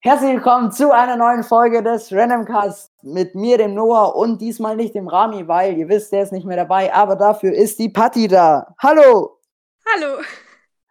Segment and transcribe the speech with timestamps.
[0.00, 4.94] Herzlich willkommen zu einer neuen Folge des Randomcast mit mir, dem Noah und diesmal nicht
[4.94, 8.28] dem Rami, weil ihr wisst, der ist nicht mehr dabei, aber dafür ist die Patti
[8.28, 8.74] da.
[8.78, 9.40] Hallo!
[9.84, 10.22] Hallo!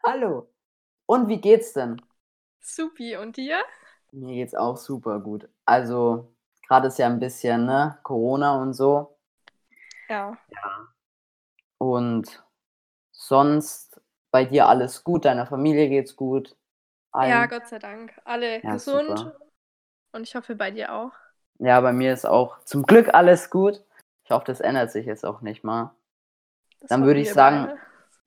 [0.03, 0.49] Hallo!
[1.05, 2.01] Und wie geht's denn?
[2.59, 3.59] Supi, und dir?
[4.11, 5.47] Mir geht's auch super gut.
[5.65, 6.33] Also,
[6.67, 9.17] gerade ist ja ein bisschen, ne, Corona und so.
[10.09, 10.35] Ja.
[10.49, 10.87] Ja.
[11.77, 12.43] Und
[13.11, 14.01] sonst
[14.31, 16.57] bei dir alles gut, deiner Familie geht's gut.
[17.15, 17.29] Allen.
[17.29, 17.45] Ja?
[17.47, 18.13] Gott sei Dank.
[18.25, 19.19] Alle Ja, gesund.
[19.19, 19.35] super.
[20.11, 21.11] Und ich hoffe bei dir auch.
[21.59, 23.83] Ja, bei mir ist auch zum Glück alles gut.
[24.23, 25.93] Ich hoffe, das ändert sich jetzt auch nicht mal.
[26.81, 27.67] Das Dann würde ich sagen-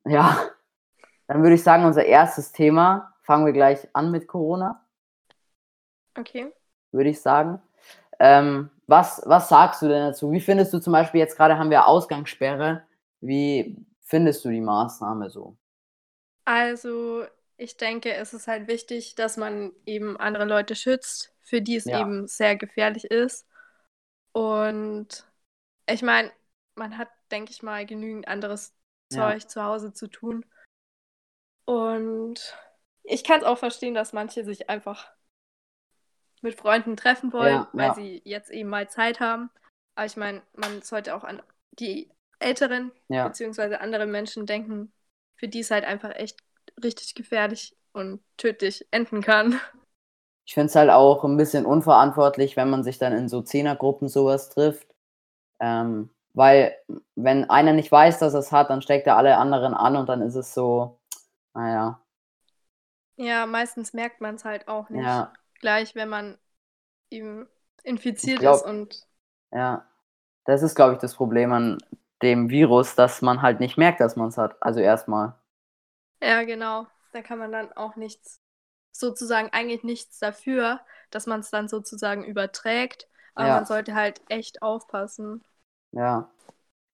[0.05, 0.15] beide.
[0.15, 0.39] Ja,
[1.27, 4.85] dann würde ich sagen, unser erstes Thema, fangen wir gleich an mit Corona,
[6.19, 6.53] Okay.
[6.93, 7.61] würde ich sagen.
[8.19, 10.33] Ähm, was, was sagst du denn dazu?
[10.33, 12.83] Wie findest du zum Beispiel, jetzt gerade haben wir Ausgangssperre,
[13.21, 15.57] wie findest du die Maßnahme so?
[16.47, 17.25] Also,
[17.59, 21.87] ich denke, es ist halt wichtig, dass man eben andere Leute schützt, für die es
[21.87, 22.01] Ja.
[22.01, 23.47] eben sehr gefährlich ist.
[24.33, 25.27] Und
[25.87, 26.33] ich meine,
[26.77, 28.73] man hat, denke ich mal, genügend anderes
[29.11, 29.31] Ja.
[29.33, 30.47] Zeug zu Hause zu tun.
[31.65, 32.57] Und
[33.03, 35.11] ich kann es auch verstehen, dass manche sich einfach
[36.41, 37.95] mit Freunden treffen wollen, Ja, weil ja.
[37.95, 39.51] sie jetzt eben mal Zeit haben.
[39.97, 44.93] Aber ich meine, man sollte auch an die Älteren Ja, beziehungsweise andere Menschen denken,
[45.35, 46.39] für die es halt einfach echt
[46.83, 49.61] richtig gefährlich und tödlich enden kann.
[50.45, 54.09] ich finde es halt auch ein bisschen unverantwortlich, wenn man sich dann in so Zehnergruppen
[54.09, 54.89] sowas trifft.
[55.61, 56.77] Ähm, weil,
[57.17, 60.09] wenn einer nicht weiß, dass er es hat, dann steckt er alle anderen an und
[60.09, 60.99] dann ist es so,
[61.55, 62.01] naja,
[63.17, 65.27] Ja, meistens merkt man es halt auch nicht.
[65.27, 66.39] ja, Gleich, wenn man
[67.11, 67.49] eben
[67.85, 69.07] infiziert glaub- ist und
[69.53, 69.87] ja.
[70.47, 71.79] Das ist, glaube ich, das Problem an
[72.23, 74.57] dem Virus, dass man halt nicht merkt, dass man es hat.
[74.63, 75.35] Also erstmal.
[76.23, 76.87] Ja, genau.
[77.13, 78.41] Da kann man dann auch nichts,
[78.93, 80.81] sozusagen eigentlich nichts dafür,
[81.11, 83.09] dass man es dann sozusagen überträgt.
[83.35, 83.55] Aber Ja.
[83.55, 85.45] man sollte halt echt aufpassen.
[85.93, 86.31] Ja.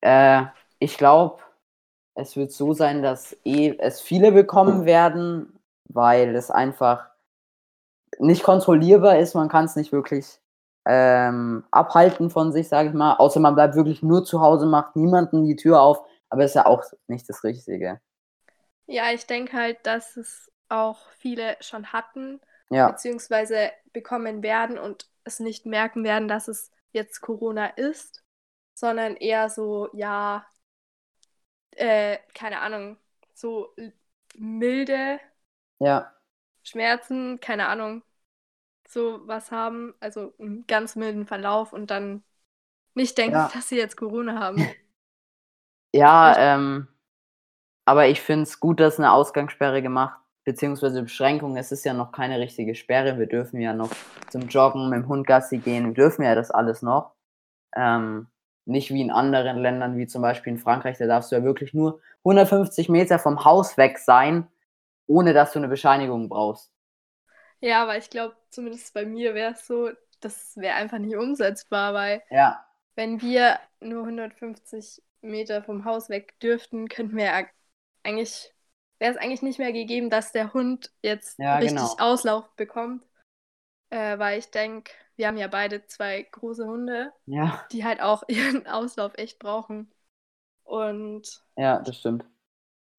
[0.02, 0.46] Äh,
[0.80, 1.42] ich glaube,
[2.14, 5.58] es wird so sein, dass eh es viele bekommen werden,
[5.88, 7.10] weil es einfach
[8.18, 9.34] nicht kontrollierbar ist.
[9.34, 10.40] Man kann es nicht wirklich
[10.86, 13.14] ähm, abhalten von sich, sage ich mal.
[13.16, 16.02] Außer man bleibt wirklich nur zu Hause, macht niemanden die Tür auf.
[16.30, 18.00] Aber ist ja auch nicht das Richtige.
[18.86, 22.40] Ja, ich denke halt, dass es auch viele schon hatten,
[22.70, 28.22] Ja, beziehungsweise bekommen werden und es nicht merken werden, dass es jetzt Corona ist,
[28.74, 30.46] sondern eher so, ja,
[31.72, 32.96] äh, keine Ahnung,
[33.34, 33.74] so
[34.36, 35.20] milde
[35.80, 36.14] ja,
[36.64, 38.02] Schmerzen, keine Ahnung,
[38.88, 42.24] so was haben, also einen ganz milden Verlauf und dann
[42.94, 43.48] nicht denken, Ja.
[43.54, 44.58] dass sie jetzt Corona haben.
[45.92, 46.34] ja.
[46.38, 46.88] Ähm,
[47.84, 51.56] aber ich finde es gut, dass eine Ausgangssperre gemacht, beziehungsweise Beschränkung.
[51.56, 53.18] Es ist ja noch keine richtige Sperre.
[53.18, 53.90] Wir dürfen ja noch
[54.30, 55.86] zum Joggen, mit dem Hund Gassi gehen.
[55.86, 57.12] Wir dürfen ja das alles noch.
[57.76, 58.28] Ähm,
[58.66, 61.74] nicht wie in anderen Ländern, wie zum Beispiel in Frankreich, da darfst du ja wirklich
[61.74, 64.48] nur 150 Meter vom Haus weg sein,
[65.06, 66.72] ohne dass du eine Bescheinigung brauchst.
[67.60, 69.90] Ja, aber ich glaube, zumindest bei mir wäre es so,
[70.20, 76.38] das wäre einfach nicht umsetzbar, weil Ja, wenn wir nur 150 Meter vom Haus weg
[76.40, 77.46] dürften, könnten wir ja
[78.04, 78.52] eigentlich,
[78.98, 81.96] wäre es eigentlich nicht mehr gegeben, dass der Hund jetzt Ja, richtig genau.
[81.98, 83.06] Auslauf bekommt.
[83.90, 88.24] Äh, weil ich denke, wir haben ja beide zwei große Hunde, ja, die halt auch
[88.28, 89.92] ihren Auslauf echt brauchen.
[90.64, 92.24] Und ja, das stimmt.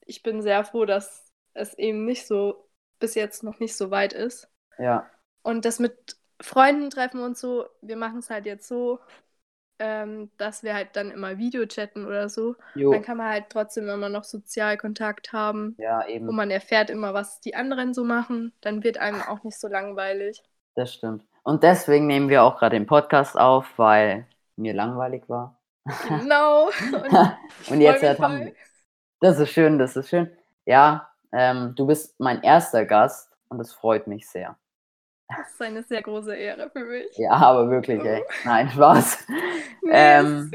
[0.05, 4.13] ich bin sehr froh, dass es eben nicht so, bis jetzt noch nicht so weit
[4.13, 4.49] ist.
[4.77, 5.09] Ja,
[5.43, 8.99] Und das mit Freunden treffen und so, wir machen es halt jetzt so,
[9.79, 12.55] ähm, dass wir halt dann immer Videochatten oder so.
[12.75, 16.89] jo, Dann kann man halt trotzdem immer noch Sozialkontakt haben ja, und eben, man erfährt
[16.89, 18.53] immer, was die anderen so machen.
[18.61, 20.43] Dann wird einem auch nicht so langweilig.
[20.75, 21.23] das stimmt.
[21.43, 25.59] Und deswegen nehmen wir auch gerade den Podcast auf, weil mir langweilig war.
[26.07, 26.69] Genau.
[27.67, 28.55] Und Und jetzt halt haben gefallen.
[29.21, 30.31] Das ist schön, das ist schön.
[30.65, 34.57] Ja, ähm, du bist mein erster Gast und das freut mich sehr.
[35.27, 37.17] Das ist eine sehr große Ehre für mich.
[37.17, 38.23] Ja, aber wirklich, ey.
[38.43, 39.25] Nein, Spaß.
[39.87, 40.51] Nee, Ähm.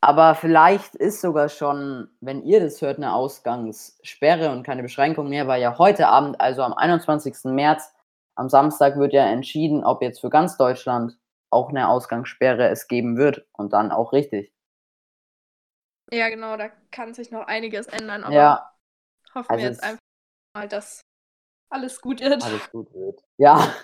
[0.00, 5.48] Aber vielleicht ist sogar schon, wenn ihr das hört, eine Ausgangssperre und keine Beschränkung mehr,
[5.48, 7.34] weil ja heute Abend, also am 21.
[7.46, 7.92] März,
[8.36, 11.18] am Samstag wird ja entschieden, ob jetzt für ganz Deutschland
[11.50, 14.52] auch eine Ausgangssperre es geben wird und dann auch richtig.
[16.12, 18.72] Ja, genau, da kann sich noch einiges ändern, aber Ja,
[19.34, 19.98] hoffen also wir jetzt einfach
[20.54, 21.00] mal, dass
[21.70, 22.42] alles gut wird.
[22.44, 23.20] alles gut wird.
[23.36, 23.74] Ja.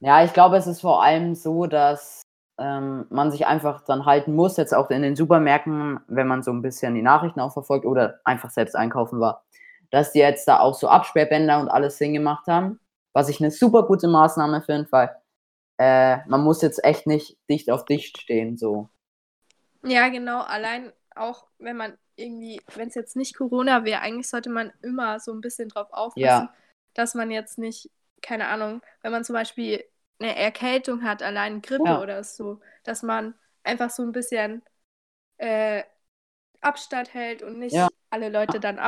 [0.00, 2.22] Ja, ich glaube, es ist vor allem so, dass
[2.58, 6.50] ähm, man sich einfach dran halten muss, jetzt auch in den Supermärkten, wenn man so
[6.50, 9.44] ein bisschen die Nachrichten auch verfolgt oder einfach selbst einkaufen war,
[9.90, 12.80] dass die jetzt da auch so Absperrbänder und alles hingemacht haben.
[13.12, 15.14] Was ich eine super gute Maßnahme finde, weil
[15.78, 18.88] äh, man muss jetzt echt nicht dicht auf dicht stehen, so.
[19.84, 20.40] Ja, genau.
[20.40, 25.20] Allein auch, wenn man irgendwie, wenn es jetzt nicht Corona wäre, eigentlich sollte man immer
[25.20, 26.54] so ein bisschen drauf aufpassen, Ja.
[26.94, 27.90] Dass man jetzt nicht,
[28.22, 29.84] keine Ahnung, wenn man zum Beispiel
[30.18, 32.00] eine Erkältung hat, allein Grippe Ja.
[32.00, 33.34] oder so, dass man
[33.64, 34.62] einfach so ein bisschen
[35.38, 35.82] äh,
[36.60, 37.88] Abstand hält und nicht Ja.
[38.10, 38.78] alle Leute dann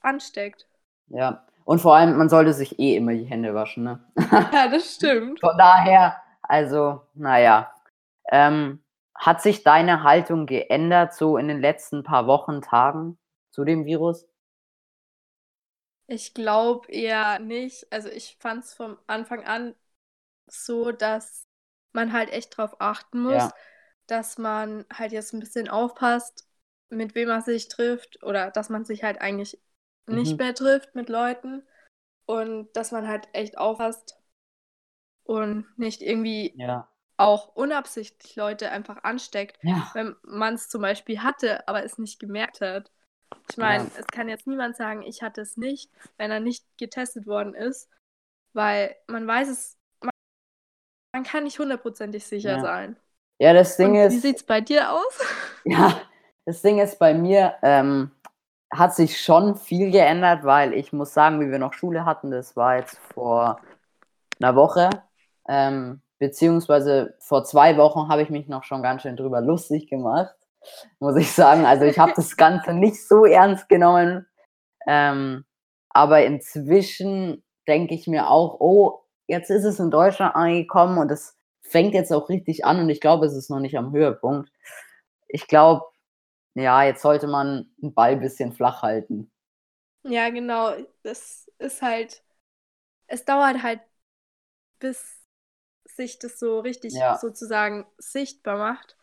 [0.00, 0.66] ansteckt.
[1.08, 1.44] Ja.
[1.64, 4.00] Und vor allem, man sollte sich eh immer die Hände waschen, ne?
[4.52, 5.40] Ja, das stimmt.
[5.40, 7.72] Von daher, also, naja.
[8.30, 8.82] Ähm,
[9.14, 13.18] hat sich deine Haltung geändert, so in den letzten paar Wochen, Tagen
[13.50, 14.27] zu dem Virus?
[16.08, 17.92] Ich glaube eher nicht.
[17.92, 19.76] Also ich fand es vom Anfang an
[20.46, 21.46] so, dass
[21.92, 23.52] man halt echt drauf achten muss, Ja.
[24.06, 26.48] dass man halt jetzt ein bisschen aufpasst,
[26.90, 29.60] mit wem man sich trifft oder dass man sich halt eigentlich
[30.06, 30.38] nicht Mhm.
[30.38, 31.62] mehr trifft mit Leuten
[32.26, 34.18] und dass man halt echt aufpasst
[35.24, 36.88] und nicht irgendwie Ja.
[37.16, 39.92] auch unabsichtlich Leute einfach ansteckt, Ja.
[39.92, 42.90] wenn man es zum Beispiel hatte, aber es nicht gemerkt hat.
[43.50, 43.90] Ich meine, Ja.
[43.98, 47.88] es kann jetzt niemand sagen, ich hatte es nicht, wenn er nicht getestet worden ist,
[48.52, 50.10] weil man weiß es, man,
[51.14, 52.60] man kann nicht hundertprozentig sicher Ja.
[52.60, 52.96] sein.
[53.38, 55.18] Ja, das Ding Und wie ist, sieht es bei dir aus?
[55.64, 56.00] ja,
[56.44, 58.10] das Ding ist bei mir, ähm,
[58.72, 62.54] hat sich schon viel geändert, weil ich muss sagen, wie wir noch Schule hatten, das
[62.56, 63.60] war jetzt vor
[64.40, 64.90] einer Woche,
[65.48, 70.34] ähm, beziehungsweise vor zwei Wochen habe ich mich noch schon ganz schön drüber lustig gemacht,
[71.00, 71.64] muss ich sagen.
[71.66, 74.26] Also ich habe das Ganze nicht so ernst genommen,
[74.86, 75.44] ähm,
[75.90, 81.36] aber inzwischen denke ich mir auch, oh, jetzt ist es in Deutschland angekommen und es
[81.62, 84.50] fängt jetzt auch richtig an und ich glaube, es ist noch nicht am Höhepunkt.
[85.28, 85.86] Ich glaube,
[86.54, 89.30] ja, jetzt sollte man den Ball ein bisschen flach halten.
[90.04, 90.74] Ja, genau.
[91.02, 92.22] Das ist halt,
[93.08, 93.82] es dauert halt,
[94.80, 95.22] bis
[95.86, 97.12] sich das so richtig Ja.
[97.12, 98.97] sozusagen sichtbar macht,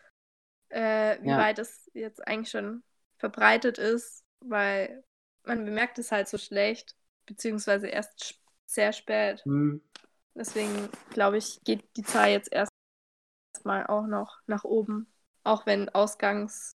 [0.75, 1.38] äh, wie Ja.
[1.38, 2.83] weit es jetzt eigentlich schon
[3.18, 5.04] verbreitet ist, weil
[5.44, 6.95] man bemerkt es halt so schlecht,
[7.25, 8.36] beziehungsweise erst
[8.66, 9.44] sehr spät.
[9.45, 9.81] Hm.
[10.36, 15.07] Deswegen glaube ich, geht die Zahl jetzt erstmal auch noch nach oben.
[15.45, 16.74] Auch wenn Ausgangs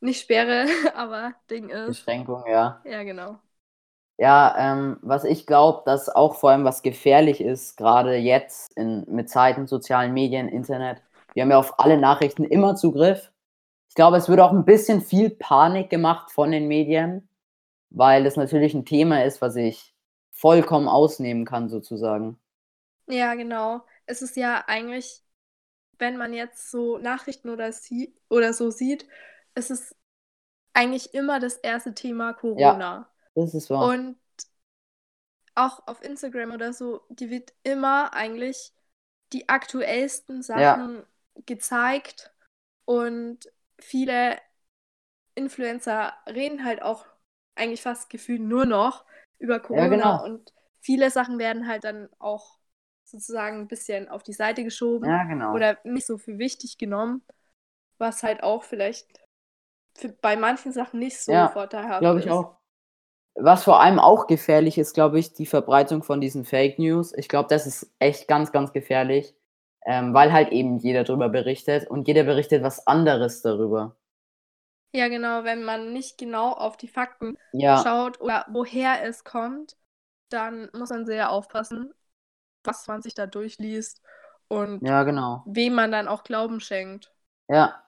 [0.00, 2.04] nicht Sperre, aber Ding ist.
[2.04, 2.80] Beschränkung, ja.
[2.84, 3.38] Ja, genau.
[4.18, 9.04] Ja, ähm, was ich glaube, dass auch vor allem was gefährlich ist, gerade jetzt in,
[9.08, 11.02] mit Zeiten sozialen Medien, Internet.
[11.34, 13.30] Wir haben ja auf alle Nachrichten immer Zugriff.
[13.88, 17.28] Ich glaube, es wird auch ein bisschen viel Panik gemacht von den Medien,
[17.90, 19.94] weil das natürlich ein Thema ist, was ich
[20.32, 22.38] vollkommen ausnehmen kann, sozusagen.
[23.06, 23.82] Ja, genau.
[24.04, 25.22] Es ist ja eigentlich,
[25.98, 29.06] wenn man jetzt so Nachrichten oder, sie oder so sieht,
[29.54, 29.96] es ist
[30.74, 33.08] eigentlich immer das erste Thema Corona.
[33.34, 33.88] Das ist wahr.
[33.88, 34.16] Und
[35.54, 38.72] auch auf Instagram oder so, die wird immer eigentlich
[39.32, 41.02] die aktuellsten Sachen
[41.46, 42.30] gezeigt.
[42.84, 43.50] Und
[43.80, 44.38] viele
[45.34, 47.06] Influencer reden halt auch
[47.54, 49.04] eigentlich fast gefühlt nur noch
[49.38, 49.88] über Corona.
[49.90, 50.24] genau.
[50.24, 52.58] Und viele Sachen werden halt dann auch
[53.04, 55.54] sozusagen ein bisschen auf die Seite geschoben ja, genau.
[55.54, 57.22] oder nicht so für wichtig genommen,
[57.98, 59.06] was halt auch vielleicht
[60.20, 62.30] bei manchen Sachen nicht so Ja, vorteilhaft Glaube ich ist.
[62.30, 62.56] auch.
[63.36, 67.12] Was vor allem auch gefährlich ist, glaube ich, die Verbreitung von diesen Fake News.
[67.16, 69.34] Ich glaube, das ist echt ganz, ganz gefährlich,
[69.86, 73.96] ähm, weil halt eben jeder darüber berichtet und jeder berichtet was anderes darüber.
[74.92, 79.76] Ja, genau, wenn man nicht genau auf die Fakten Ja, schaut oder woher es kommt,
[80.30, 81.92] dann muss man sehr aufpassen,
[82.64, 84.02] was man sich da durchliest
[84.48, 85.46] und ja, genau.
[85.46, 87.12] wem man dann auch Glauben schenkt.
[87.48, 87.82] Ja.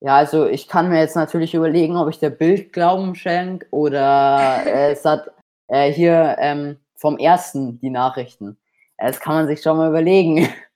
[0.00, 4.66] Ja, also ich kann mir jetzt natürlich überlegen, ob ich der Bild Glauben schenke oder
[4.66, 5.30] äh, es hat
[5.68, 8.58] äh, hier ähm, vom ersten die Nachrichten.
[8.98, 10.48] Äh, Das kann man sich schon mal überlegen.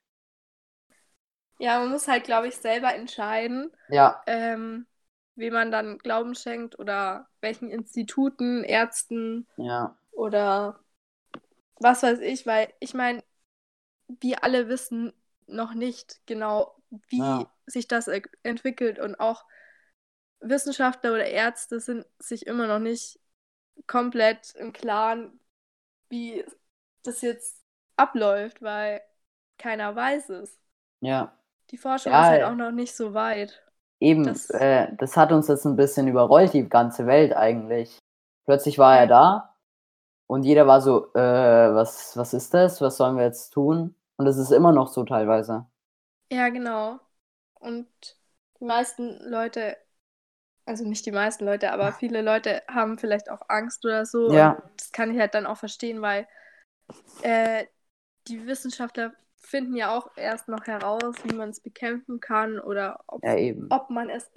[1.58, 4.86] Ja, man muss halt, glaube ich, selber entscheiden, Ja, ähm,
[5.34, 10.80] wem man dann Glauben schenkt oder welchen Instituten, Ärzten ja, oder
[11.80, 13.22] was weiß ich, weil ich meine,
[14.08, 15.12] wir alle wissen
[15.46, 16.76] noch nicht genau,
[17.08, 17.50] wie Ja.
[17.66, 19.44] sich das e- entwickelt und auch
[20.40, 23.20] Wissenschaftler oder Ärzte sind sich immer noch nicht
[23.86, 25.40] komplett im Klaren,
[26.10, 26.44] wie
[27.04, 27.64] das jetzt
[27.96, 29.02] abläuft, weil
[29.58, 30.58] keiner weiß es.
[31.00, 31.32] ja.
[31.70, 33.62] Die Forschung Ja, ist halt auch noch nicht so weit.
[34.00, 37.98] Eben, Das- äh, das hat uns jetzt ein bisschen überrollt, die ganze Welt eigentlich.
[38.46, 39.54] Plötzlich war er da
[40.28, 41.18] und jeder war so, äh,
[41.74, 42.80] was, was ist das?
[42.82, 43.94] Was sollen wir jetzt tun?
[44.18, 45.66] Und es ist immer noch so teilweise.
[46.30, 47.00] Ja, genau.
[47.54, 47.88] Und
[48.60, 49.76] die meisten Leute,
[50.66, 54.34] also nicht die meisten Leute, aber viele Leute haben vielleicht auch Angst oder so.
[54.34, 54.56] Ja.
[54.64, 56.28] Und das kann ich halt dann auch verstehen, weil
[57.22, 57.66] äh,
[58.28, 63.22] die Wissenschaftler finden ja auch erst noch heraus, wie man es bekämpfen kann oder ob,
[63.22, 63.34] Ja,
[63.68, 64.30] ob man es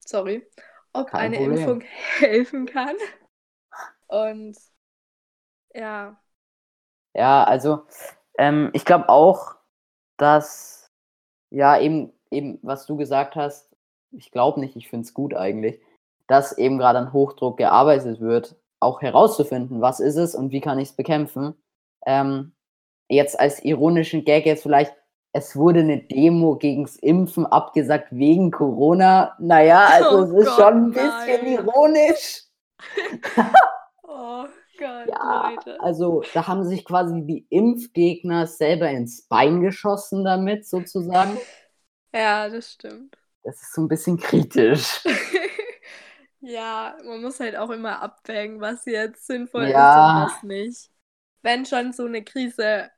[0.00, 0.46] sorry,
[0.92, 1.42] ob Kein eine Problem.
[1.42, 1.80] Impfung
[2.18, 2.96] helfen kann.
[4.08, 4.56] Und
[5.74, 6.18] ja,
[7.14, 7.82] Ja, also
[8.38, 9.56] ähm, ich glaube auch,
[10.18, 10.90] dass,
[11.50, 13.70] ja, eben, eben, was du gesagt hast,
[14.12, 15.80] ich glaube nicht, ich finde es gut eigentlich,
[16.28, 20.78] dass eben gerade an Hochdruck gearbeitet wird, auch herauszufinden, was ist es und wie kann
[20.80, 21.54] ich es bekämpfen.
[22.06, 22.52] Ähm,
[23.08, 24.94] jetzt als ironischen Gag jetzt vielleicht,
[25.32, 29.36] es wurde eine Demo gegens Impfen abgesagt wegen Corona.
[29.38, 31.46] Naja, also Oh es ist Gott, schon ein bisschen nein.
[31.46, 32.42] ironisch.
[34.02, 35.78] oh Gott, Ja, Leute.
[35.78, 41.38] also da haben sich quasi die Impfgegner selber ins Bein geschossen damit, sozusagen.
[42.12, 43.16] Ja, das stimmt.
[43.42, 45.00] Das ist so ein bisschen kritisch.
[46.40, 49.76] ja, man muss halt auch immer abwägen, was jetzt sinnvoll Ja.
[49.76, 50.90] ist und was nicht.
[51.42, 52.90] Wenn schon so eine Krise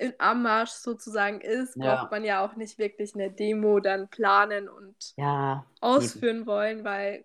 [0.00, 1.96] im Anmarsch sozusagen ist, Ja.
[1.96, 7.24] braucht man ja auch nicht wirklich eine Demo dann planen und Ja, ausführen wollen, weil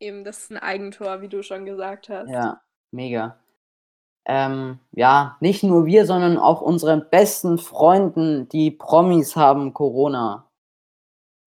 [0.00, 2.30] eben das ist ein Eigentor, wie du schon gesagt hast.
[2.30, 2.60] ja,
[2.92, 3.38] mega.
[4.26, 10.46] Ähm, ja, nicht nur wir, sondern auch unsere besten Freunden, die Promis haben Corona.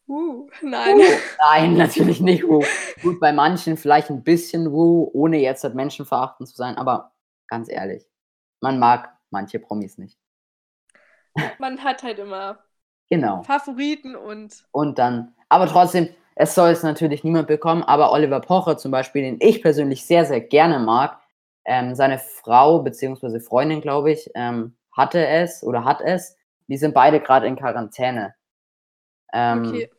[0.10, 1.00] Uh, nein.
[1.40, 2.44] Nein, natürlich nicht.
[2.48, 2.64] Wuh.
[3.02, 7.14] Gut, bei manchen vielleicht ein bisschen Wuh, ohne jetzt halt menschenverachtend zu sein, aber
[7.48, 8.06] ganz ehrlich,
[8.62, 10.18] man mag manche Promis nicht.
[11.59, 12.59] Man hat halt immer
[13.09, 13.43] Genau.
[13.43, 18.77] Favoriten und Und dann, aber trotzdem, es soll es natürlich niemand bekommen, aber Oliver Pocher
[18.77, 21.19] zum Beispiel, den ich persönlich sehr, sehr gerne mag,
[21.65, 26.38] ähm, seine Frau beziehungsweise Freundin, glaube ich, ähm, hatte es oder hat es.
[26.67, 28.36] Die sind beide gerade in Quarantäne.
[29.33, 29.89] Ähm, okay.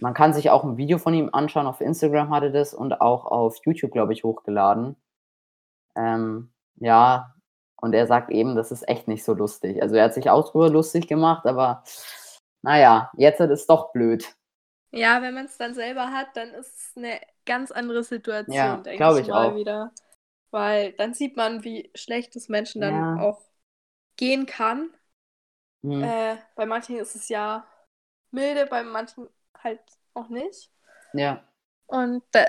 [0.00, 1.66] Man kann sich auch ein Video von ihm anschauen.
[1.66, 4.96] Auf Instagram hatte das und auch auf YouTube, glaube ich, hochgeladen.
[5.96, 7.34] Ähm, ja,
[7.80, 9.82] und er sagt eben, das ist echt nicht so lustig.
[9.82, 11.84] Also er hat sich auch drüber lustig gemacht, aber
[12.62, 14.26] naja, jetzt ist es doch blöd.
[14.90, 18.82] Ja, wenn man es dann selber hat, dann ist es eine ganz andere Situation, Ja,
[18.82, 19.54] denke ich mal auch.
[19.54, 19.92] wieder.
[20.50, 23.14] Weil dann sieht man, wie schlecht es Menschen dann Ja.
[23.14, 23.42] auch
[24.16, 24.90] gehen kann.
[25.82, 26.10] Hm.
[26.10, 27.66] Äh, bei manchen ist es ja
[28.30, 29.28] milde, bei manchen
[29.62, 29.80] halt
[30.14, 30.70] auch nicht.
[31.12, 31.44] Ja,
[31.86, 32.46] Und da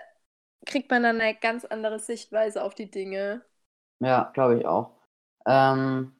[0.67, 3.45] kriegt man dann eine ganz andere Sichtweise auf die Dinge.
[3.99, 4.91] ja, glaube ich auch.
[5.47, 6.13] Ähm,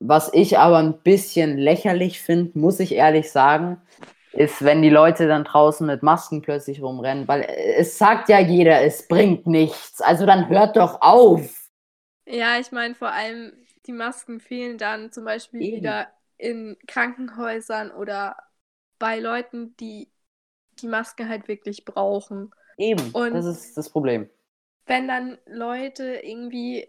[0.00, 3.80] was ich aber ein bisschen lächerlich finde, muss ich ehrlich sagen,
[4.32, 8.40] ist, wenn die Leute dann draußen mit Masken plötzlich rumrennen, weil äh, es sagt ja
[8.40, 10.00] jeder, es bringt nichts.
[10.02, 11.68] Also dann hört doch auf.
[12.26, 13.52] Ja, ich meine, vor allem
[13.86, 15.72] die Masken fehlen dann zum Beispiel Eben.
[15.72, 18.36] wieder in Krankenhäusern oder
[18.98, 20.10] bei Leuten, die
[20.80, 22.52] die Maske halt wirklich brauchen.
[22.78, 24.30] Eben, Und- das ist das Problem.
[24.86, 26.88] Wenn dann Leute irgendwie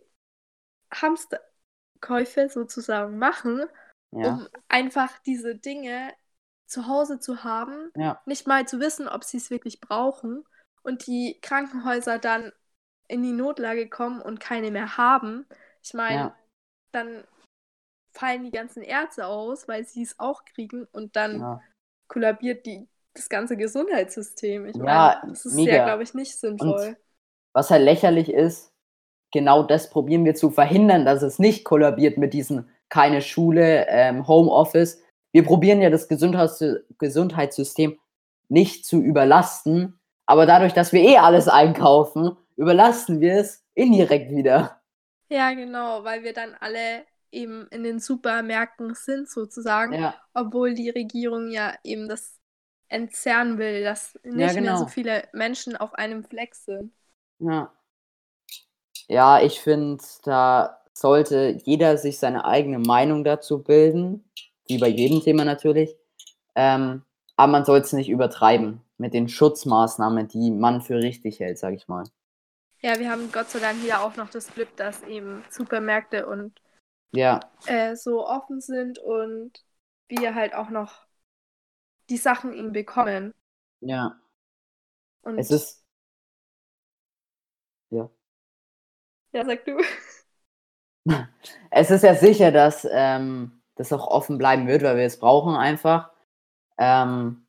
[0.93, 3.65] Hamsterkäufe sozusagen machen,
[4.11, 6.13] Ja, um einfach diese Dinge
[6.65, 10.43] zu Hause zu haben, ja, nicht mal zu wissen, ob sie es wirklich brauchen
[10.83, 12.51] und die Krankenhäuser dann
[13.07, 15.45] in die Notlage kommen und keine mehr haben.
[15.83, 16.35] Ich meine, ja,
[16.91, 17.25] dann
[18.13, 21.61] fallen die ganzen Ärzte aus, weil sie es auch kriegen und dann ja.
[22.07, 24.65] kollabiert die, das ganze Gesundheitssystem.
[24.67, 25.73] Ich Ja, meine, das ist mega.
[25.73, 26.97] ja, glaube ich, nicht sinnvoll.
[27.53, 28.71] Was halt lächerlich ist,
[29.31, 34.27] genau das probieren wir zu verhindern, dass es nicht kollabiert mit diesen keine Schule, ähm,
[34.27, 35.01] Homeoffice.
[35.31, 36.63] Wir probieren ja das Gesundheits
[36.99, 37.99] Gesundheitssystem
[38.49, 44.81] nicht zu überlasten, aber dadurch, dass wir eh alles einkaufen, überlasten wir es indirekt wieder.
[45.29, 50.89] Ja, genau, weil wir dann alle eben in den Supermärkten sind sozusagen, Ja, obwohl die
[50.89, 52.39] Regierung ja eben das
[52.87, 54.77] entzerren will, dass nicht mehr genau.
[54.77, 56.93] so viele Menschen auf einem Fleck sind.
[57.39, 57.76] ja.
[59.09, 64.29] Ja, ich finde, da sollte jeder sich seine eigene Meinung dazu bilden,
[64.67, 65.95] wie bei jedem Thema natürlich.
[66.55, 67.03] Ähm,
[67.37, 71.73] aber man soll es nicht übertreiben mit den Schutzmaßnahmen, die man für richtig hält, sag
[71.75, 72.05] ich mal.
[72.81, 76.59] Ja, wir haben Gott sei Dank hier auch noch das Glück, dass eben Supermärkte und
[77.11, 79.63] Ja, äh, so offen sind und
[80.09, 81.05] wir halt auch noch
[82.09, 83.33] die Sachen eben bekommen.
[83.81, 84.19] ja.
[85.23, 85.83] Und Es ist.
[87.89, 88.09] Ja.
[89.37, 89.77] Ja, sag du.
[91.69, 95.55] Es ist ja sicher, dass ähm, das auch offen bleiben wird, weil wir es brauchen
[95.55, 96.09] einfach.
[96.77, 97.45] Ähm,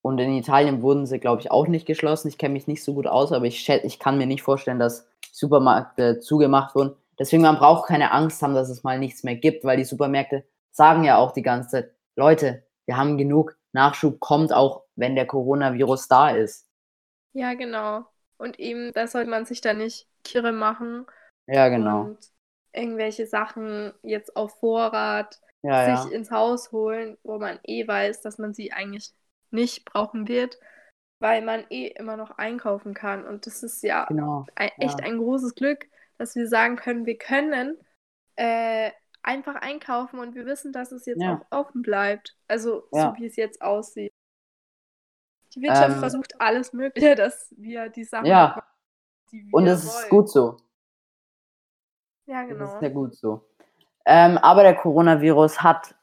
[0.00, 2.28] und in Italien wurden sie, glaube ich, auch nicht geschlossen.
[2.28, 5.06] Ich kenne mich nicht so gut aus, aber ich, ich kann mir nicht vorstellen, dass
[5.32, 6.96] Supermärkte zugemacht wurden.
[7.18, 10.44] Deswegen, man braucht keine Angst haben, dass es mal nichts mehr gibt, weil die Supermärkte
[10.70, 15.26] sagen ja auch die ganze Zeit, Leute, wir haben genug, Nachschub kommt auch, wenn der
[15.26, 16.66] Coronavirus da ist.
[17.34, 18.06] Ja, genau.
[18.38, 21.06] Und eben, da sollte man sich da nicht kirre machen.
[21.48, 22.10] Ja, genau.
[22.10, 22.18] Und
[22.72, 26.10] irgendwelche Sachen jetzt auf Vorrat Ja, sich ja.
[26.10, 29.12] ins Haus holen, wo man eh weiß, dass man sie eigentlich
[29.50, 30.58] nicht brauchen wird,
[31.20, 33.26] weil man eh immer noch einkaufen kann.
[33.26, 34.46] Und das ist ja Genau.
[34.56, 35.04] ein, echt Ja.
[35.04, 35.86] ein großes Glück,
[36.18, 37.78] dass wir sagen können, wir können
[38.36, 38.90] äh,
[39.22, 42.36] einfach einkaufen und wir wissen, dass es jetzt auch offen bleibt.
[42.48, 44.12] Also so wie es jetzt aussieht.
[45.54, 48.38] Die Wirtschaft Ähm, versucht alles Mögliche, dass wir die Sachen Ja.
[48.38, 48.66] bekommen,
[49.32, 50.56] die wir Und es ist gut so.
[52.28, 52.64] Ja, Das genau.
[52.74, 53.40] ist ja gut so.
[54.04, 55.94] Ähm, aber der Coronavirus hat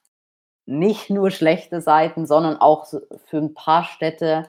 [0.66, 2.88] nicht nur schlechte Seiten, sondern auch
[3.26, 4.48] für ein paar Städte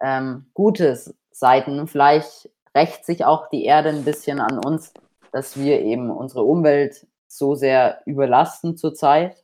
[0.00, 0.98] ähm, gute
[1.30, 1.86] Seiten.
[1.86, 4.92] Vielleicht rächt sich auch die Erde ein bisschen an uns,
[5.30, 9.36] dass wir eben unsere Umwelt so sehr überlasten zurzeit,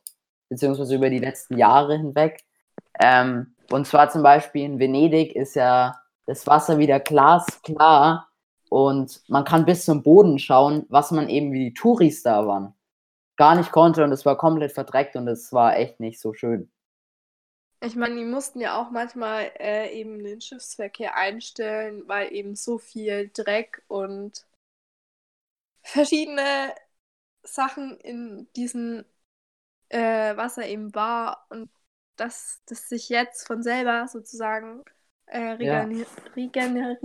[0.49, 2.43] beziehungsweise über die letzten Jahre hinweg.
[3.01, 8.27] Ähm, und zwar zum Beispiel in Venedig ist ja das Wasser wieder glasklar
[8.71, 12.73] und man kann bis zum Boden schauen, was man eben wie die Touris da waren.
[13.37, 16.71] Gar nicht konnte und es war komplett verdreckt und es war echt nicht so schön.
[17.79, 22.77] Ich meine, die mussten ja auch manchmal äh, eben den Schiffsverkehr einstellen, weil eben so
[22.79, 24.45] viel Dreck und
[25.83, 26.73] verschiedene
[27.43, 29.05] Sachen in diesem
[29.89, 31.69] äh, Wasser eben war und
[32.17, 34.83] dass das sich jetzt von selber sozusagen
[35.27, 35.93] äh, Ja.
[35.93, 37.01] regener regeneriert,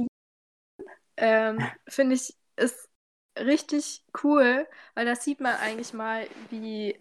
[1.17, 1.59] ähm,
[1.89, 2.89] finde ich, ist
[3.39, 6.99] richtig cool, weil da sieht man eigentlich mal, wie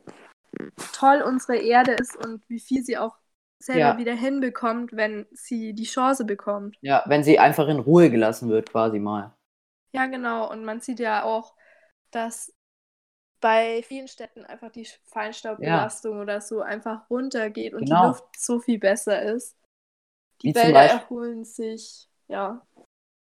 [0.93, 3.15] toll unsere Erde ist und wie viel sie auch
[3.59, 3.97] selber Ja.
[3.97, 6.77] wieder hinbekommt, wenn sie die Chance bekommt.
[6.81, 9.33] Ja, wenn sie einfach in Ruhe gelassen wird, quasi mal.
[9.93, 10.51] Ja, genau.
[10.51, 11.55] Und man sieht ja auch,
[12.11, 12.53] dass
[13.41, 18.01] bei vielen Städten einfach die Feinstaubbelastung oder so einfach runtergeht und Genau.
[18.01, 19.55] die Luft so viel besser ist.
[20.43, 22.65] Die Wie Wälder erholen sich, ja.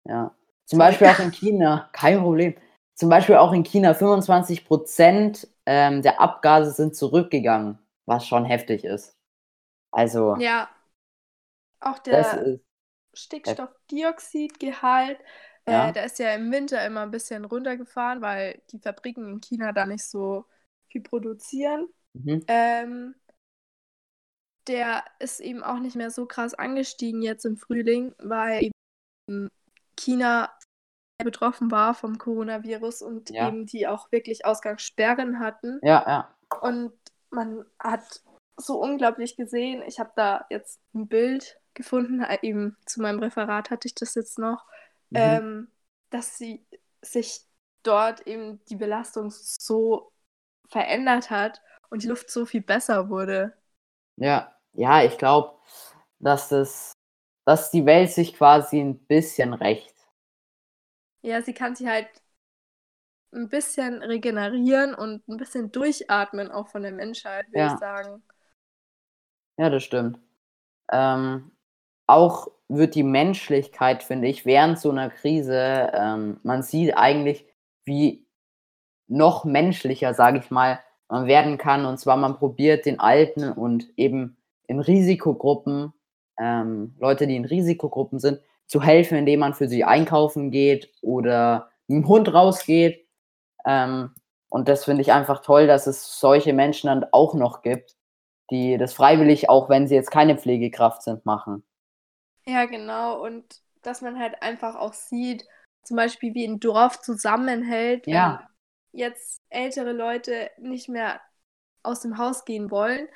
[0.05, 0.35] Ja.
[0.69, 0.79] Zum.
[0.79, 2.55] Beispiel auch in China, kein Problem.
[2.95, 8.85] Zum Beispiel auch in China 25 Prozent ähm, der Abgase sind zurückgegangen, was schon heftig
[8.85, 9.17] ist.
[9.91, 10.69] Also, Ja.
[11.81, 12.59] Auch der
[13.15, 15.19] Stickstoffdioxidgehalt,
[15.69, 15.89] Ja.
[15.89, 19.73] äh, der ist ja im Winter immer ein bisschen runtergefahren, weil die Fabriken in China
[19.73, 20.45] da nicht so
[20.89, 21.89] viel produzieren.
[22.15, 22.43] mhm.
[22.49, 23.15] Ähm,
[24.67, 29.51] der ist eben auch nicht mehr so krass angestiegen jetzt im Frühling, weil eben
[29.99, 30.51] China
[31.23, 33.49] betroffen war vom Coronavirus und Ja.
[33.49, 35.81] eben die auch wirklich Ausgangssperren hatten.
[35.83, 36.93] ja, ja, Und
[37.31, 38.23] man hat
[38.57, 43.71] so unglaublich gesehen, ich habe da jetzt ein Bild gefunden, äh, eben zu meinem Referat
[43.71, 44.65] hatte ich das jetzt noch,
[45.11, 45.17] mhm.
[45.19, 45.69] ähm,
[46.11, 46.65] dass sie
[47.03, 47.45] sich
[47.83, 50.13] dort eben die Belastung so
[50.69, 53.57] verändert hat und die Luft so viel besser wurde.
[54.17, 55.59] ja, ja, ich glaube,
[56.19, 56.93] dass das,
[57.49, 59.97] dass die Welt sich quasi ein bisschen rächt.
[61.23, 62.09] Ja, sie kann sich halt
[63.33, 67.69] ein bisschen regenerieren und ein bisschen durchatmen, auch von der Menschheit, würde Ja.
[67.69, 68.23] ich sagen.
[69.59, 70.19] Ja, das stimmt.
[70.93, 71.53] Ähm,
[72.07, 77.47] auch wird die Menschlichkeit, finde ich, während so einer Krise, ähm, man sieht eigentlich,
[77.85, 78.27] wie
[79.09, 81.87] noch menschlicher, sage ich mal, man werden kann.
[81.87, 85.93] Und zwar, man probiert den Alten und eben in Risikogruppen,
[86.39, 91.71] ähm, Leute, die in Risikogruppen sind, zu helfen, indem man für sie einkaufen geht oder
[91.89, 93.07] mit dem Hund rausgeht.
[93.67, 94.15] Ähm,
[94.51, 97.97] und das finde ich einfach toll, dass es solche Menschen dann auch noch gibt,
[98.51, 101.65] die das freiwillig, auch wenn sie jetzt keine Pflegekraft sind, machen.
[102.47, 103.23] Ja, genau.
[103.25, 105.45] Und dass man halt einfach auch sieht,
[105.83, 108.49] zum Beispiel wie ein Dorf zusammenhält, wenn Ja.
[108.93, 111.21] jetzt ältere Leute nicht mehr
[111.83, 113.09] aus dem Haus gehen wollen,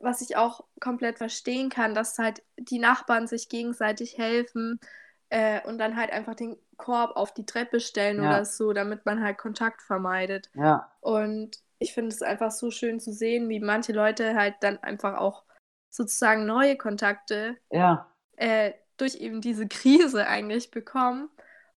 [0.00, 4.80] was ich auch komplett verstehen kann, dass halt die Nachbarn sich gegenseitig helfen
[5.28, 8.28] äh, und dann halt einfach den Korb auf die Treppe stellen Ja.
[8.28, 10.50] oder so, damit man halt Kontakt vermeidet.
[10.54, 14.78] Ja, Und ich finde es einfach so schön zu sehen, wie manche Leute halt dann
[14.82, 15.44] einfach auch
[15.90, 21.30] sozusagen neue Kontakte ja, äh, durch eben diese Krise eigentlich bekommen.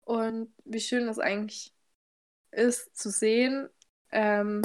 [0.02, 1.74] Und wie schön das eigentlich
[2.50, 3.68] ist zu sehen,
[4.10, 4.62] ähm,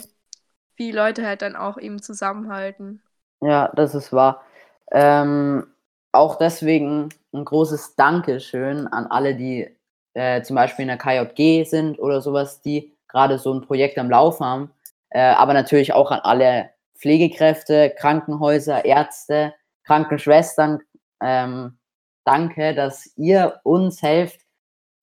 [0.75, 3.01] wie Leute halt dann auch eben zusammenhalten.
[3.41, 4.43] Ja, das ist wahr.
[4.91, 5.67] Ähm,
[6.11, 9.69] auch deswegen ein großes Dankeschön an alle, die
[10.13, 14.09] äh, zum Beispiel in der KJG sind oder sowas, die gerade so ein Projekt am
[14.09, 14.71] Laufen haben.
[15.09, 20.81] Äh, aber natürlich auch an alle Pflegekräfte, Krankenhäuser, Ärzte, Krankenschwestern.
[21.21, 21.77] Ähm,
[22.23, 24.41] danke, dass ihr uns helft,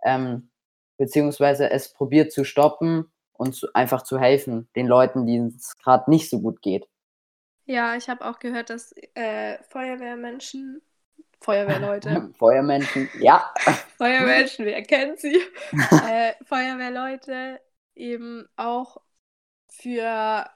[0.05, 0.51] ähm,
[0.99, 6.11] beziehungsweise es probiert zu stoppen und zu, einfach zu helfen den Leuten, denen es gerade
[6.11, 6.87] nicht so gut geht.
[7.67, 10.83] Ja, ich habe auch gehört, dass äh, Feuerwehrmenschen,
[11.41, 13.53] Feuerwehrleute, Feuermenschen, ja.
[13.99, 15.41] Feuerwehrmenschen, wer kennt sie?
[16.01, 17.61] äh, Feuerwehrleute
[17.95, 18.99] eben auch
[19.69, 20.47] für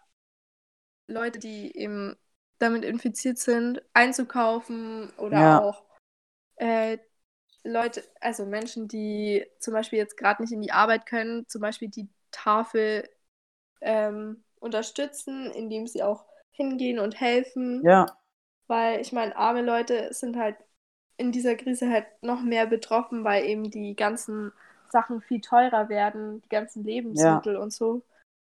[1.08, 2.16] Leute, die eben
[2.58, 5.60] damit infiziert sind, einzukaufen oder Ja.
[5.60, 5.84] auch
[6.56, 6.98] äh,
[7.64, 11.88] Leute, also Menschen, die zum Beispiel jetzt gerade nicht in die Arbeit können, zum Beispiel
[11.90, 13.08] die Tafel
[13.82, 17.88] ähm, unterstützen, indem sie auch hingehen und helfen.
[17.88, 18.06] Ja,
[18.66, 20.56] Weil ich meine, arme Leute sind halt
[21.16, 24.52] in dieser Krise halt noch mehr betroffen, weil eben die ganzen
[24.90, 28.04] Sachen viel teurer werden, die ganzen Lebensmittel und so.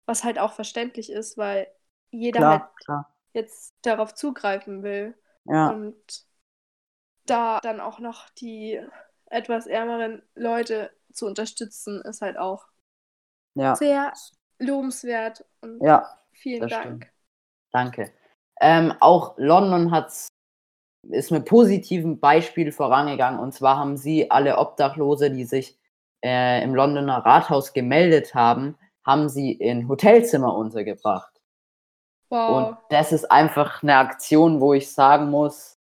[0.05, 1.67] Was halt auch verständlich ist, weil
[2.11, 3.05] jeder halt klar, klar.
[3.33, 5.15] jetzt darauf zugreifen will.
[5.45, 5.95] Ja, Und
[7.25, 8.79] da dann auch noch die
[9.27, 12.67] etwas ärmeren Leute zu unterstützen, ist halt auch
[13.55, 14.13] ja, sehr
[14.59, 17.05] lobenswert und ja, vielen Dank.
[17.05, 17.12] stimmt.
[17.73, 18.11] Danke.
[18.61, 20.27] Ähm, auch London hat's,
[21.09, 23.39] ist mit positivem Beispiel vorangegangen.
[23.39, 25.77] Und zwar haben sie alle Obdachlose, die sich
[26.23, 31.33] äh, im Londoner Rathaus gemeldet haben, haben sie in Hotelzimmer untergebracht.
[32.29, 32.69] Wow.
[32.69, 35.77] Und das ist einfach eine Aktion, wo ich sagen muss,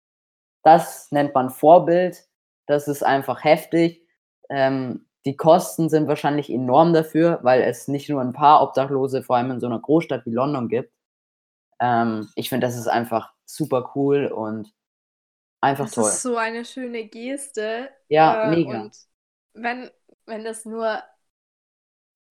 [0.65, 2.27] das nennt man Vorbild.
[2.67, 4.07] Das ist einfach heftig.
[4.49, 9.37] Ähm, die Kosten sind wahrscheinlich enorm dafür, weil es nicht nur ein paar Obdachlose, vor
[9.37, 10.93] allem in so einer Großstadt wie London gibt.
[11.83, 14.73] Ähm, ich finde, das ist einfach super cool und
[15.61, 16.13] einfach Das toll.
[16.13, 17.91] ist so eine schöne Geste.
[18.09, 18.91] Ja, äh, mega.
[18.91, 18.97] Und
[19.55, 19.91] wenn,
[20.27, 21.03] wenn das nur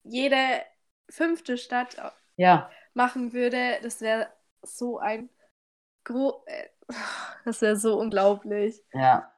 [0.03, 0.63] jede
[1.09, 1.97] fünfte Stadt
[2.37, 4.31] Ja, machen würde, das wäre
[4.63, 5.29] so ein
[6.03, 6.69] gro äh,
[7.45, 8.83] das wäre so unglaublich.
[8.93, 9.31] ja.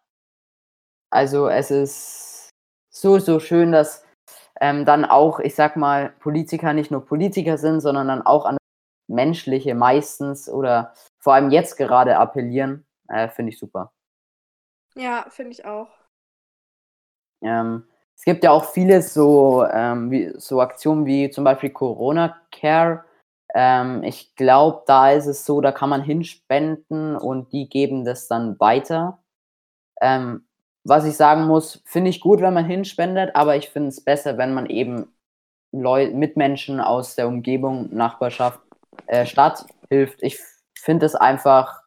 [1.11, 2.49] Also es ist
[2.91, 4.05] so, so schön, dass
[4.61, 8.55] ähm, dann auch, ich sag mal, Politiker nicht nur Politiker sind, sondern dann auch an
[8.55, 8.62] das
[9.07, 12.85] Menschliche meistens oder vor allem jetzt gerade appellieren.
[13.07, 13.91] Äh, Finde ich super.
[14.95, 15.89] Ja, finde ich auch.
[17.41, 17.83] Ähm,
[18.15, 23.05] es gibt ja auch viele so, ähm, wie, so Aktionen wie zum Beispiel Corona Care.
[23.53, 28.27] Ähm, ich glaube, da ist es so, da kann man hinspenden und die geben das
[28.27, 29.19] dann weiter.
[30.01, 30.47] Ähm,
[30.83, 34.37] was ich sagen muss, finde ich gut, wenn man hinspendet, aber ich finde es besser,
[34.37, 35.13] wenn man eben
[35.71, 38.59] Leu Mitmenschen aus der Umgebung, Nachbarschaft,
[39.07, 40.23] äh, Stadt hilft.
[40.23, 40.39] Ich
[40.79, 41.83] finde es einfach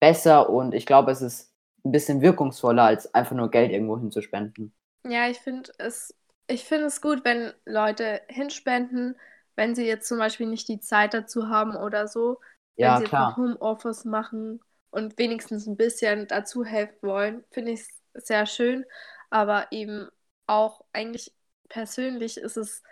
[0.00, 1.52] besser und ich glaube, es ist
[1.84, 4.74] ein bisschen wirkungsvoller, als einfach nur Geld irgendwo hinzuspenden.
[5.04, 6.14] Ja, ich finde es,
[6.48, 9.16] ich finde es gut, wenn Leute hinspenden,
[9.56, 12.40] wenn sie jetzt zum Beispiel nicht die Zeit dazu haben oder so,
[12.80, 13.36] wenn Ja, sie jetzt klar.
[13.36, 17.80] Homeoffice machen und wenigstens ein bisschen dazu helfen wollen, finde ich
[18.12, 18.84] es sehr schön.
[19.30, 20.08] Aber eben
[20.46, 21.32] auch eigentlich
[21.68, 22.82] persönlich ist es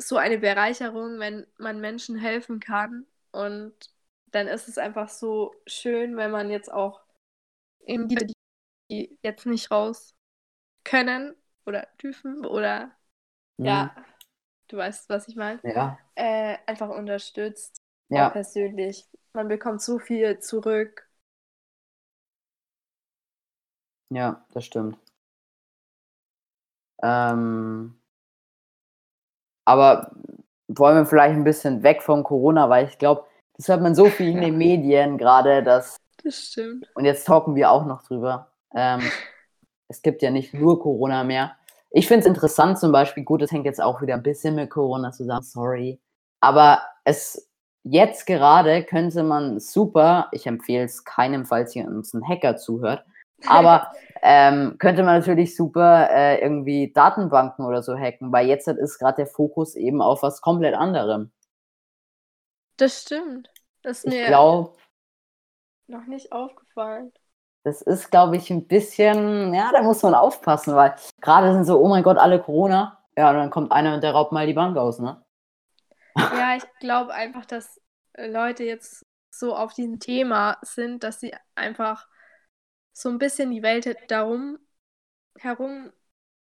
[0.00, 3.06] so eine Bereicherung, wenn man Menschen helfen kann.
[3.32, 3.74] Und
[4.28, 7.02] dann ist es einfach so schön, wenn man jetzt auch
[7.86, 8.34] eben die,
[8.90, 10.14] die jetzt nicht raus
[10.84, 11.36] können
[11.66, 12.92] oder dürfen oder
[13.58, 13.90] Mhm.
[13.90, 13.94] ja,
[14.68, 19.06] du weißt, was ich meine, Ja, äh, einfach unterstützt, ja, persönlich.
[19.34, 21.08] Man bekommt so viel zurück.
[24.10, 24.98] ja, das stimmt.
[27.02, 27.99] Ähm,
[29.70, 30.10] aber
[30.68, 33.24] wollen wir vielleicht ein bisschen weg von Corona, weil ich glaube,
[33.56, 36.88] das hört man so viel in den Medien gerade, dass, Das stimmt.
[36.94, 38.50] und jetzt talken wir auch noch drüber.
[38.74, 39.00] Ähm,
[39.88, 41.52] es gibt ja nicht nur Corona mehr.
[41.90, 44.70] Ich finde es interessant zum Beispiel, gut, das hängt jetzt auch wieder ein bisschen mit
[44.70, 46.00] Corona zusammen, sorry.
[46.40, 47.48] Aber es
[47.82, 53.04] jetzt gerade könnte man super, ich empfehle es keinem, falls hier uns ein Hacker zuhört,
[53.46, 58.98] aber ähm, könnte man natürlich super äh, irgendwie Datenbanken oder so hacken, weil jetzt ist
[58.98, 61.32] gerade der Fokus eben auf was komplett anderem.
[62.78, 63.48] Das stimmt.
[63.82, 64.76] Das ist Ich mir glaube,
[65.88, 67.12] noch nicht aufgefallen.
[67.64, 71.78] das ist, glaube ich, ein bisschen, ja, da muss man aufpassen, weil gerade sind so,
[71.80, 72.98] oh mein Gott, alle Corona.
[73.16, 75.22] Ja, und dann kommt einer und der raubt mal die Bank aus, ne?
[76.30, 77.80] Ja, ich glaube einfach, dass
[78.16, 82.08] Leute jetzt so auf diesem Thema sind, dass sie einfach
[83.00, 84.58] so ein bisschen die Welt darum
[85.38, 85.92] herum,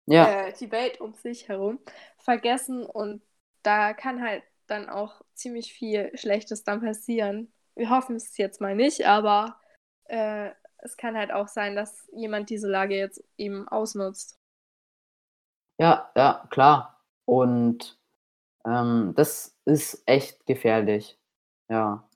[0.07, 1.79] Ja, äh, die Welt um sich herum
[2.19, 3.23] vergessen und
[3.63, 7.53] da kann halt dann auch ziemlich viel Schlechtes dann passieren.
[7.75, 9.59] Wir hoffen es jetzt mal nicht, aber
[10.05, 14.39] äh, es kann halt auch sein, dass jemand diese Lage jetzt eben ausnutzt.
[15.79, 17.03] ja, ja, klar.
[17.25, 17.99] Und
[18.65, 21.19] ähm, das ist echt gefährlich.
[21.69, 22.07] Ja.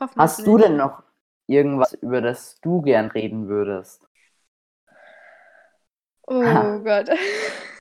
[0.00, 1.02] Hoffen Hast du denn noch
[1.48, 4.08] irgendwas, über das du gern reden würdest?
[6.28, 7.08] Oh Gott.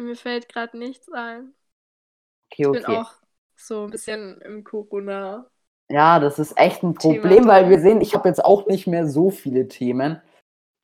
[0.00, 1.54] Mir fällt gerade nichts ein.
[2.52, 2.86] Okay, Ich bin okay.
[2.86, 3.14] auch
[3.56, 5.50] so ein bisschen im Corona.
[5.88, 7.70] Ja, das ist echt ein Thema Problem, weil drin.
[7.70, 10.20] wir sehen, ich habe jetzt auch nicht mehr so viele Themen.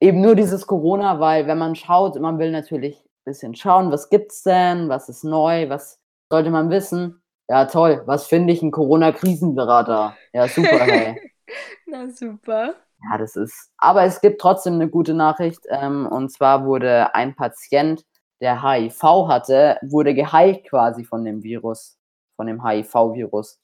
[0.00, 4.42] Eben nur dieses Corona, weil wenn man schaut, man will natürlich bisschen schauen, was gibt's
[4.44, 6.00] denn, was ist neu, was
[6.30, 7.21] sollte man wissen.
[7.48, 8.62] Ja, toll, was finde ich?
[8.62, 10.16] Ein Corona-Krisenberater.
[10.32, 11.20] Ja, super, hey.
[11.86, 12.74] Na super.
[13.10, 13.70] Ja, das ist.
[13.78, 15.60] Aber es gibt trotzdem eine gute Nachricht.
[15.68, 18.04] Ähm, und zwar wurde ein Patient,
[18.40, 21.98] der HIV hatte, wurde geheilt quasi von dem Virus,
[22.36, 23.60] von dem HIV-Virus.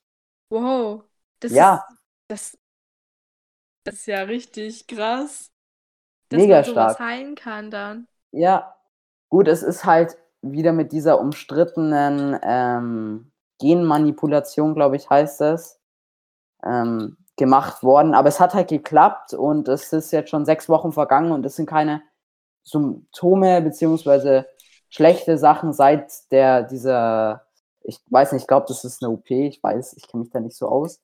[0.51, 1.05] Wow.
[1.41, 1.77] Das Ja.
[1.77, 2.59] Ist, das,
[3.85, 5.51] das ist ja richtig krass.
[6.29, 6.99] Dass Mega man sowas stark.
[6.99, 8.09] heilen kann dann.
[8.33, 8.75] Ja,
[9.29, 15.81] gut, es ist halt wieder mit dieser umstrittenen ähm, Genmanipulation, glaube ich, heißt es,
[16.65, 18.15] ähm, gemacht worden.
[18.15, 21.57] Aber es hat halt geklappt und es ist jetzt schon sechs Wochen vergangen und es
[21.57, 22.03] sind keine
[22.65, 24.47] Symptome beziehungsweise
[24.91, 27.47] schlechte Sachen seit der dieser,
[27.83, 30.41] ich weiß nicht, ich glaube, das ist eine OP, ich weiß, ich kenne mich da
[30.41, 31.01] nicht so aus.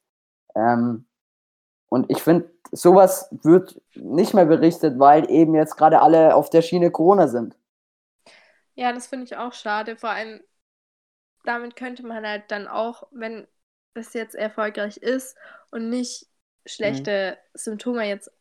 [0.55, 1.07] Ähm,
[1.89, 6.63] und ich finde, sowas wird nicht mehr berichtet, weil eben jetzt gerade alle auf der
[6.63, 7.57] Schiene Corona sind.
[8.75, 9.97] Ja, das finde ich auch schade.
[9.97, 10.41] Vor allem,
[11.45, 13.47] damit könnte man halt dann auch, wenn
[13.95, 15.37] das jetzt erfolgreich ist
[15.71, 16.27] und nicht
[16.67, 18.33] schlechte Symptome jetzt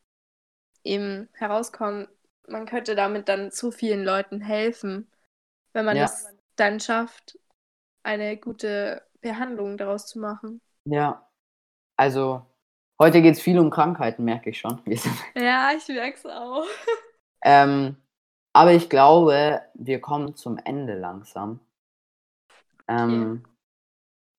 [0.84, 2.08] eben herauskommen,
[2.48, 5.10] man könnte damit dann zu vielen Leuten helfen,
[5.74, 6.06] wenn man Ja.
[6.06, 7.40] es dann schafft,
[8.04, 10.62] eine gute Behandlung daraus zu machen.
[10.86, 11.28] Ja,
[11.98, 12.46] also
[13.02, 14.82] heute geht es viel um Krankheiten, merke ich schon.
[15.36, 16.66] Ja, ich merke es auch.
[17.44, 17.98] ähm,
[18.54, 21.60] aber ich glaube, wir kommen zum Ende langsam.
[22.90, 23.44] Ähm,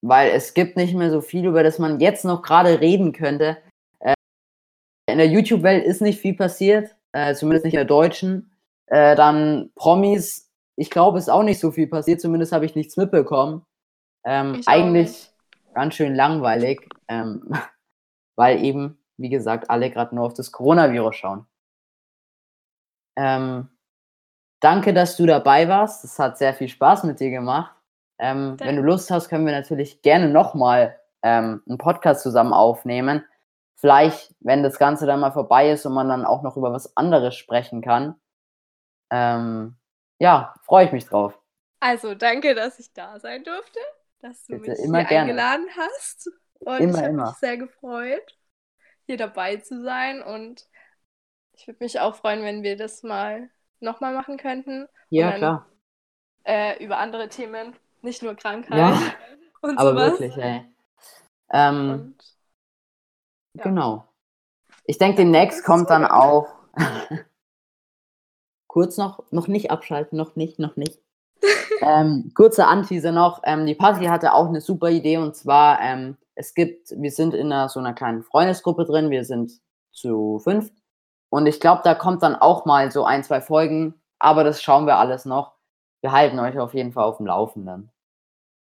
[0.03, 3.59] Weil es gibt nicht mehr so viel, über das man jetzt noch gerade reden könnte.
[4.01, 4.15] Äh,
[5.11, 8.51] in der YouTube-Welt ist nicht viel passiert, äh, zumindest nicht in der deutschen.
[8.87, 12.97] Äh, dann Promis, ich glaube, ist auch nicht so viel passiert, zumindest habe ich nichts
[12.97, 13.65] mitbekommen.
[14.25, 15.35] Ähm, eigentlich nicht.
[15.75, 17.51] ganz schön langweilig, ähm,
[18.37, 21.47] weil eben, wie gesagt, alle gerade nur auf das Coronavirus schauen.
[23.17, 23.69] Ähm,
[24.61, 26.05] danke, dass du dabei warst.
[26.05, 27.75] Es hat sehr viel Spaß mit dir gemacht.
[28.19, 33.25] Ähm, wenn du Lust hast, können wir natürlich gerne nochmal ähm, einen Podcast zusammen aufnehmen.
[33.77, 36.97] Vielleicht, wenn das Ganze dann mal vorbei ist und man dann auch noch über was
[36.97, 38.15] anderes sprechen kann.
[39.11, 39.77] Ähm,
[40.19, 41.39] ja, freue ich mich drauf.
[41.81, 43.79] Also, danke, dass ich da sein durfte,
[44.21, 45.31] dass du Bitte, mich immer hier gerne.
[45.31, 46.31] eingeladen hast.
[46.61, 48.39] Und Immer, ich habe mich sehr gefreut,
[49.07, 50.23] hier dabei zu sein.
[50.23, 50.67] Und
[51.53, 53.51] ich würde mich auch freuen, wenn wir das mal
[53.81, 54.89] nochmal machen könnten.
[55.11, 55.67] Ja, dann- klar.
[56.47, 57.75] Äh, über andere Themen,
[58.05, 58.99] nicht nur Krankheit Ja,
[59.63, 60.21] und aber sowas.
[60.21, 60.65] wirklich, ey.
[61.53, 62.17] Ähm, Und
[63.55, 63.63] ja.
[63.65, 64.09] Genau.
[64.85, 66.49] Ich denke, demnächst kommt dann auch.
[68.75, 70.99] kurz noch, noch nicht abschalten, noch nicht, noch nicht.
[71.81, 73.41] ähm, kurzer Anteaser noch.
[73.45, 77.35] Ähm, die Party hatte auch eine super Idee und zwar, ähm, es gibt, wir sind
[77.35, 79.53] in einer, so einer kleinen Freundesgruppe drin, wir sind
[79.93, 80.73] zu fünf
[81.31, 84.87] und ich glaube, da kommt dann auch mal so ein, zwei Folgen, aber das schauen
[84.87, 85.55] wir alles noch.
[86.01, 87.93] Wir halten euch auf jeden Fall auf dem Laufenden.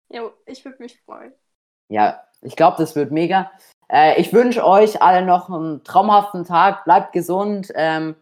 [0.09, 1.33] Jo, ich würde mich freuen.
[1.87, 3.51] Ja, ich glaube, das wird mega.
[3.91, 6.83] Äh, ich wünsche euch alle noch einen traumhaften Tag.
[6.85, 7.71] Bleibt gesund.
[7.75, 8.15] Ähm,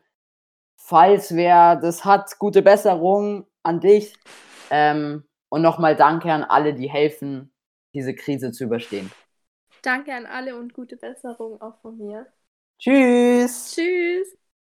[0.78, 4.16] falls wer das hat, gute Besserung an dich.
[4.70, 7.52] Ähm, und nochmal danke an alle, die helfen,
[7.94, 9.12] diese Krise zu überstehen.
[9.82, 12.28] Danke an alle und gute Besserung auch von mir.
[12.80, 13.74] Tschüss.
[13.74, 14.38] Tschüss.